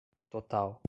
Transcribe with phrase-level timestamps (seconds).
[0.31, 0.79] total